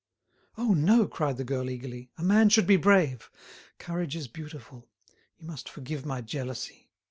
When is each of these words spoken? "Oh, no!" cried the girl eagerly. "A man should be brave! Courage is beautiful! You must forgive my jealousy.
"Oh, 0.57 0.73
no!" 0.73 1.05
cried 1.07 1.37
the 1.37 1.43
girl 1.43 1.69
eagerly. 1.69 2.09
"A 2.17 2.23
man 2.23 2.49
should 2.49 2.65
be 2.65 2.75
brave! 2.75 3.29
Courage 3.77 4.15
is 4.15 4.27
beautiful! 4.27 4.89
You 5.37 5.45
must 5.45 5.69
forgive 5.69 6.07
my 6.07 6.21
jealousy. 6.21 6.89